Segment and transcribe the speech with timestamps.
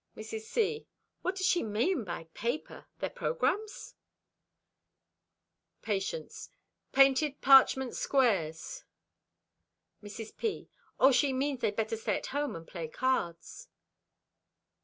[0.17, 0.45] Mrs.
[0.49, 2.87] C.—"What does she mean by paper?
[2.97, 3.93] Their programmes?"
[5.83, 8.83] Patience.—"Painted parchment squares."
[10.01, 10.35] Mrs.
[10.37, 13.67] P.—"Oh, she means they'd better stay at home and play cards."